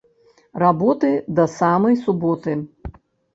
[0.63, 2.57] Работы да самай суботы